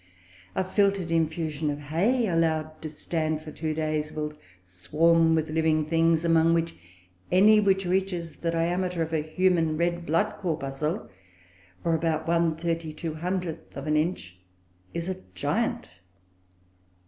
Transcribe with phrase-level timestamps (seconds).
[0.55, 4.33] A filtered infusion of hay, allowed to stand for two days, will
[4.65, 6.73] swarm with living things among which,
[7.31, 11.07] any which reaches the diameter of a human red blood corpuscle,
[11.83, 14.37] or about 1/3200th of an inch,
[14.91, 15.91] is a giant.